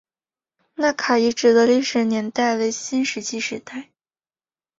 [0.73, 3.91] 纳卡遗址的历史年代为新石器时代。